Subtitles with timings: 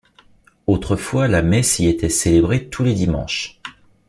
[0.65, 3.61] Autrefois, la messe y était célébrée tous les dimanches.